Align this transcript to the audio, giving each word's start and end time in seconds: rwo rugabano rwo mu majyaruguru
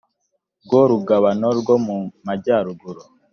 rwo 0.65 0.79
rugabano 0.91 1.47
rwo 1.59 1.75
mu 1.85 1.97
majyaruguru 2.25 3.01